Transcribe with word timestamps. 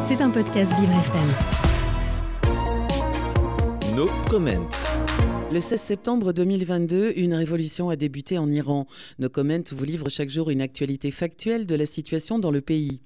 C'est 0.00 0.22
un 0.22 0.30
podcast 0.30 0.74
Vivre 0.78 0.94
FM. 0.94 1.28
No 3.94 4.08
comment. 4.30 4.70
Le 5.50 5.60
16 5.60 5.80
septembre 5.80 6.34
2022, 6.34 7.14
une 7.16 7.32
révolution 7.32 7.88
a 7.88 7.96
débuté 7.96 8.36
en 8.36 8.50
Iran. 8.50 8.86
Nos 9.18 9.30
Comment 9.30 9.58
vous 9.72 9.84
livre 9.84 10.10
chaque 10.10 10.28
jour 10.28 10.50
une 10.50 10.60
actualité 10.60 11.10
factuelle 11.10 11.64
de 11.64 11.74
la 11.74 11.86
situation 11.86 12.38
dans 12.38 12.50
le 12.50 12.60
pays. 12.60 13.00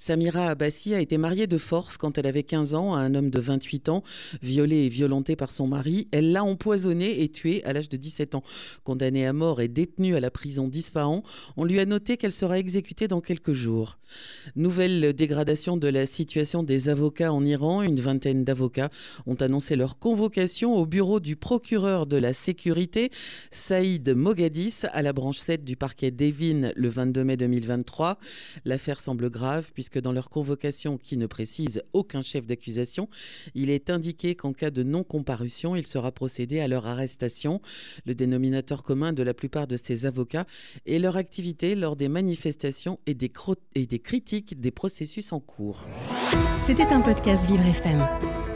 Samira 0.00 0.48
Abbasi 0.48 0.92
a 0.92 1.00
été 1.00 1.18
mariée 1.18 1.46
de 1.46 1.56
force 1.56 1.96
quand 1.96 2.18
elle 2.18 2.26
avait 2.26 2.42
15 2.42 2.74
ans 2.74 2.94
à 2.94 2.98
un 2.98 3.14
homme 3.14 3.30
de 3.30 3.38
28 3.38 3.90
ans, 3.90 4.02
violée 4.42 4.86
et 4.86 4.88
violentée 4.88 5.36
par 5.36 5.52
son 5.52 5.68
mari. 5.68 6.08
Elle 6.10 6.32
l'a 6.32 6.42
empoisonné 6.42 7.22
et 7.22 7.28
tué 7.28 7.62
à 7.64 7.72
l'âge 7.72 7.88
de 7.88 7.96
17 7.96 8.34
ans. 8.34 8.42
Condamnée 8.82 9.24
à 9.24 9.32
mort 9.32 9.60
et 9.60 9.68
détenue 9.68 10.16
à 10.16 10.20
la 10.20 10.32
prison 10.32 10.66
d'Ispahan, 10.66 11.22
on 11.56 11.64
lui 11.64 11.78
a 11.78 11.86
noté 11.86 12.16
qu'elle 12.16 12.32
sera 12.32 12.58
exécutée 12.58 13.06
dans 13.06 13.20
quelques 13.20 13.52
jours. 13.52 13.98
Nouvelle 14.56 15.12
dégradation 15.12 15.76
de 15.76 15.88
la 15.88 16.06
situation 16.06 16.64
des 16.64 16.88
avocats 16.88 17.32
en 17.32 17.44
Iran. 17.44 17.82
Une 17.82 18.00
vingtaine 18.00 18.42
d'avocats 18.42 18.90
ont 19.26 19.36
annoncé 19.36 19.76
leur 19.76 20.00
convocation 20.00 20.74
au 20.74 20.86
bureau 20.86 21.20
du 21.20 21.36
de 21.84 22.16
la 22.16 22.32
sécurité, 22.32 23.10
Saïd 23.50 24.08
Mogadis, 24.08 24.84
à 24.92 25.02
la 25.02 25.12
branche 25.12 25.36
7 25.36 25.64
du 25.64 25.76
parquet 25.76 26.10
d'Evin 26.10 26.72
le 26.74 26.88
22 26.88 27.24
mai 27.24 27.36
2023. 27.36 28.18
L'affaire 28.64 29.00
semble 29.00 29.28
grave 29.28 29.70
puisque 29.74 30.00
dans 30.00 30.12
leur 30.12 30.30
convocation, 30.30 30.96
qui 30.96 31.18
ne 31.18 31.26
précise 31.26 31.82
aucun 31.92 32.22
chef 32.22 32.46
d'accusation, 32.46 33.08
il 33.54 33.68
est 33.68 33.90
indiqué 33.90 34.34
qu'en 34.34 34.54
cas 34.54 34.70
de 34.70 34.82
non-comparution, 34.82 35.76
il 35.76 35.86
sera 35.86 36.10
procédé 36.10 36.60
à 36.60 36.68
leur 36.68 36.86
arrestation. 36.86 37.60
Le 38.06 38.14
dénominateur 38.14 38.82
commun 38.82 39.12
de 39.12 39.22
la 39.22 39.34
plupart 39.34 39.66
de 39.66 39.76
ces 39.76 40.06
avocats 40.06 40.46
est 40.86 40.98
leur 40.98 41.18
activité 41.18 41.74
lors 41.74 41.96
des 41.96 42.08
manifestations 42.08 42.98
et 43.06 43.12
des, 43.12 43.30
et 43.74 43.84
des 43.84 43.98
critiques 43.98 44.58
des 44.58 44.70
processus 44.70 45.34
en 45.34 45.40
cours. 45.40 45.86
C'était 46.64 46.86
un 46.86 47.02
podcast 47.02 47.46
Vivre 47.46 47.66
FM. 47.66 48.33